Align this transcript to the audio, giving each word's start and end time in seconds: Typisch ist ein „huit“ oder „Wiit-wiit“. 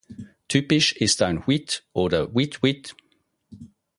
Typisch 0.47 0.93
ist 0.95 1.21
ein 1.21 1.45
„huit“ 1.45 1.85
oder 1.93 2.33
„Wiit-wiit“. 2.33 2.95